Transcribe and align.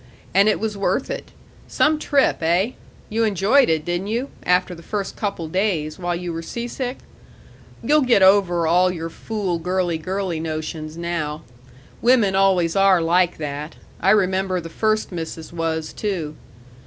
And 0.33 0.49
it 0.49 0.59
was 0.59 0.75
worth 0.75 1.11
it. 1.11 1.29
Some 1.67 1.99
trip, 1.99 2.41
eh? 2.41 2.71
You 3.09 3.23
enjoyed 3.23 3.69
it, 3.69 3.85
didn't 3.85 4.07
you 4.07 4.29
after 4.47 4.73
the 4.73 4.81
first 4.81 5.15
couple 5.15 5.47
days, 5.47 5.99
while 5.99 6.15
you 6.15 6.33
were 6.33 6.41
seasick? 6.41 6.97
You'll 7.83 8.01
get 8.01 8.23
over 8.23 8.65
all 8.65 8.89
your 8.91 9.11
fool, 9.11 9.59
girly 9.59 9.99
girly 9.99 10.39
notions 10.39 10.97
now. 10.97 11.43
Women 12.01 12.35
always 12.35 12.75
are 12.75 12.99
like 12.99 13.37
that. 13.37 13.75
I 13.99 14.09
remember 14.09 14.59
the 14.59 14.69
first 14.69 15.11
missus 15.11 15.53
was, 15.53 15.93
too.... 15.93 16.35